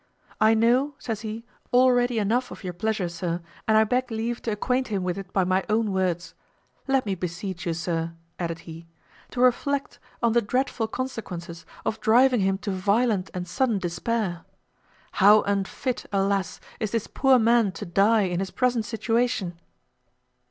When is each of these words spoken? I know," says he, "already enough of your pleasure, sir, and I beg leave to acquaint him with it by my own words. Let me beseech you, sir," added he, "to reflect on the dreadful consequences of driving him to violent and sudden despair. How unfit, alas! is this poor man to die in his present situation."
I 0.39 0.55
know," 0.55 0.95
says 0.97 1.21
he, 1.21 1.45
"already 1.71 2.17
enough 2.17 2.49
of 2.49 2.63
your 2.63 2.73
pleasure, 2.73 3.07
sir, 3.07 3.39
and 3.67 3.77
I 3.77 3.83
beg 3.83 4.09
leave 4.09 4.41
to 4.41 4.51
acquaint 4.51 4.87
him 4.87 5.03
with 5.03 5.15
it 5.15 5.31
by 5.31 5.43
my 5.43 5.63
own 5.69 5.93
words. 5.93 6.33
Let 6.87 7.05
me 7.05 7.13
beseech 7.13 7.67
you, 7.67 7.75
sir," 7.75 8.13
added 8.39 8.61
he, 8.61 8.87
"to 9.29 9.39
reflect 9.41 9.99
on 10.23 10.31
the 10.33 10.41
dreadful 10.41 10.87
consequences 10.87 11.67
of 11.85 12.01
driving 12.01 12.39
him 12.41 12.57
to 12.65 12.71
violent 12.71 13.29
and 13.35 13.47
sudden 13.47 13.77
despair. 13.77 14.43
How 15.11 15.43
unfit, 15.43 16.07
alas! 16.11 16.59
is 16.79 16.89
this 16.89 17.05
poor 17.05 17.37
man 17.37 17.71
to 17.73 17.85
die 17.85 18.23
in 18.23 18.39
his 18.39 18.49
present 18.49 18.85
situation." 18.85 19.59